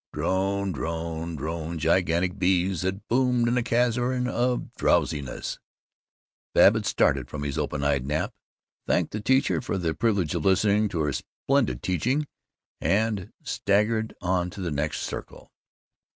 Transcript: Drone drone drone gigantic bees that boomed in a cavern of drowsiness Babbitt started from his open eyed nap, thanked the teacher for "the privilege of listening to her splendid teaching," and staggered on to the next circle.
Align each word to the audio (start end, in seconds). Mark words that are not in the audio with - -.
Drone 0.13 0.71
drone 0.71 1.35
drone 1.35 1.77
gigantic 1.77 2.39
bees 2.39 2.81
that 2.81 3.07
boomed 3.07 3.47
in 3.47 3.55
a 3.55 3.61
cavern 3.61 4.27
of 4.27 4.73
drowsiness 4.73 5.59
Babbitt 6.55 6.87
started 6.87 7.29
from 7.29 7.43
his 7.43 7.55
open 7.59 7.83
eyed 7.83 8.07
nap, 8.07 8.33
thanked 8.87 9.11
the 9.11 9.21
teacher 9.21 9.61
for 9.61 9.77
"the 9.77 9.93
privilege 9.93 10.33
of 10.33 10.43
listening 10.43 10.89
to 10.89 11.01
her 11.01 11.13
splendid 11.13 11.83
teaching," 11.83 12.25
and 12.79 13.31
staggered 13.43 14.15
on 14.21 14.49
to 14.49 14.59
the 14.61 14.71
next 14.71 15.01
circle. 15.01 15.51